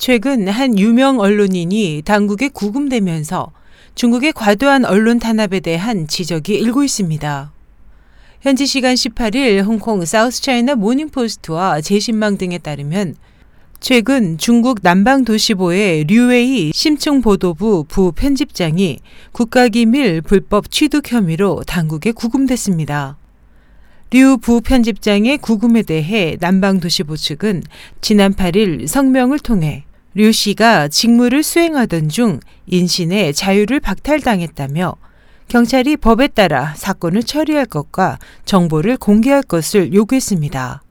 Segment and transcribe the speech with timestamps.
[0.00, 3.52] 최근 한 유명 언론인이 당국에 구금되면서
[3.94, 7.52] 중국의 과도한 언론 탄압에 대한 지적이 일고 있습니다.
[8.40, 13.14] 현지 시간 18일 홍콩 사우스차이나 모닝포스트와 제신망 등에 따르면
[13.80, 19.00] 최근 중국 남방 도시보의 류웨이 심층보도부 부편집장이
[19.32, 23.18] 국가기밀 불법 취득 혐의로 당국에 구금됐습니다.
[24.12, 27.62] 류 부편집장의 구금에 대해 남방 도시보 측은
[28.00, 29.84] 지난 8일 성명을 통해
[30.14, 34.96] 류 씨가 직무를 수행하던 중 인신의 자유를 박탈당했다며
[35.46, 40.82] 경찰이 법에 따라 사건을 처리할 것과 정보를 공개할 것을 요구했습니다.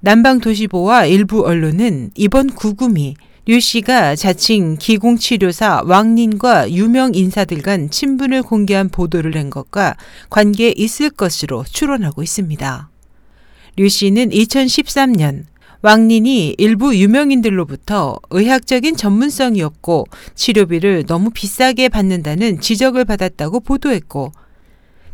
[0.00, 8.88] 남방도시보와 일부 언론은 이번 구금이 류 씨가 자칭 기공치료사 왕린과 유명 인사들 간 친분을 공개한
[8.88, 9.96] 보도를 한 것과
[10.30, 12.90] 관계 있을 것으로 추론하고 있습니다.
[13.76, 15.44] 류 씨는 2013년
[15.84, 24.32] 왕린이 일부 유명인들로부터 의학적인 전문성이 없고 치료비를 너무 비싸게 받는다는 지적을 받았다고 보도했고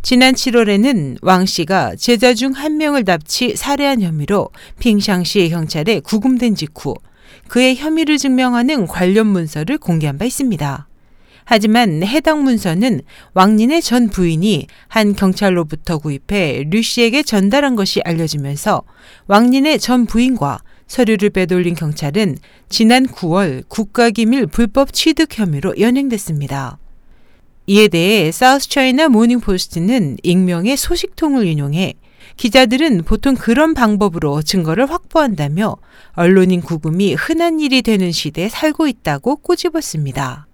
[0.03, 6.95] 지난 7월에는 왕 씨가 제자 중 한 명을 납치 살해한 혐의로 핑샹시 경찰에 구금된 직후
[7.49, 10.87] 그의 혐의를 증명하는 관련 문서를 공개한 바 있습니다.
[11.51, 13.01] 하지만 해당 문서는
[13.35, 18.85] 왕린의 전 부인이 한 경찰로부터 구입해 류 씨에게 전달한 것이 알려지면서
[19.27, 22.37] 왕린의 전 부인과 서류를 빼돌린 경찰은
[22.69, 26.79] 지난 9월 국가기밀 불법 취득 혐의로 연행됐습니다.
[27.67, 31.95] 이에 대해 사우스차이나 모닝포스트는 익명의 소식통을 인용해
[32.37, 35.79] 기자들은 보통 그런 방법으로 증거를 확보한다며
[36.13, 40.47] 언론인 구금이 흔한 일이 되는 시대에 살고 있다고 꼬집었습니다.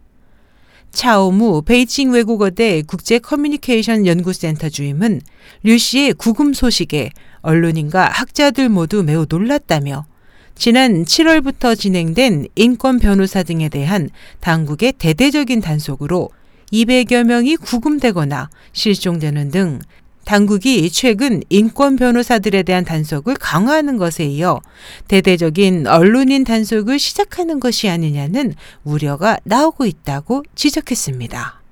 [0.93, 5.21] 차오무 베이징 외국어대 국제 커뮤니케이션 연구센터 주임은
[5.63, 7.11] 류 씨의 구금 소식에
[7.43, 10.07] 언론인과 학자들 모두 매우 놀랐다며
[10.55, 14.09] 지난 7월부터 진행된 인권 변호사 등에 대한
[14.41, 16.31] 당국의 대대적인 단속으로
[16.73, 19.81] 200여 명이 구금되거나 실종되는 등
[20.27, 24.61] 당국이 최근 인권 변호사들에 대한 단속을 강화하는 것에 이어
[25.07, 31.63] 대대적인 언론인 단속을 시작하는 것이 아니냐는 우려가 나오고 있다고 지적했습니다.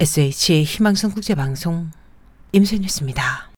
[0.00, 1.90] SH 희망성 국제방송
[2.52, 3.51] 임선유입니다.